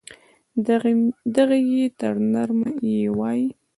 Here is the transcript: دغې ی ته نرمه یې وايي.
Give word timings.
دغې 1.35 1.59
ی 1.73 1.83
ته 1.97 2.07
نرمه 2.31 2.69
یې 2.89 3.03
وايي. 3.17 3.47